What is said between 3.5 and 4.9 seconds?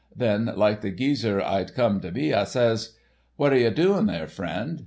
are ye doing there, friend?